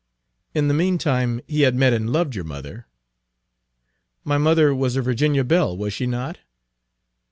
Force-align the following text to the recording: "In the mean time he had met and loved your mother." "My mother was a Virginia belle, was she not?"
"In 0.55 0.67
the 0.67 0.73
mean 0.73 0.97
time 0.97 1.41
he 1.47 1.61
had 1.61 1.75
met 1.75 1.93
and 1.93 2.11
loved 2.11 2.33
your 2.33 2.43
mother." 2.43 2.87
"My 4.23 4.39
mother 4.39 4.73
was 4.73 4.95
a 4.95 5.01
Virginia 5.03 5.43
belle, 5.43 5.77
was 5.77 5.93
she 5.93 6.07
not?" 6.07 6.39